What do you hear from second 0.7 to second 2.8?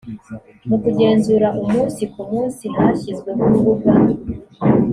kugenzura umunsi ku munsi